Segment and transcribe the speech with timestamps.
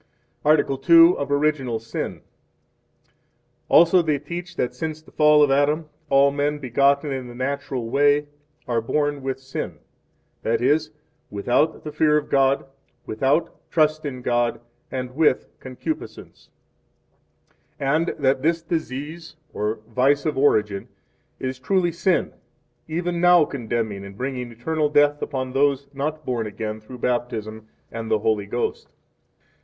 [0.43, 1.13] Article II.
[1.17, 2.21] Of Original Sin.
[3.67, 7.35] 1 Also they teach that since the fall of Adam all men begotten in the
[7.35, 8.25] natural way
[8.67, 9.77] are born with sin,
[10.41, 10.89] that is,
[11.29, 12.65] without the fear of God,
[13.05, 14.59] without trust in God,
[14.89, 16.49] and with 2 concupiscence;
[17.79, 20.87] and that this disease, or vice of origin,
[21.39, 22.33] is truly sin,
[22.87, 28.09] even now condemning and bringing eternal death upon those not born again through Baptism and
[28.09, 28.89] the Holy Ghost.